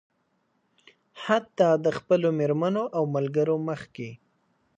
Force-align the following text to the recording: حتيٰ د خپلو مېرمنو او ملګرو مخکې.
حتيٰ 1.23 1.71
د 1.83 1.87
خپلو 1.97 2.27
مېرمنو 2.39 2.83
او 2.95 3.03
ملګرو 3.15 3.55
مخکې. 3.69 4.09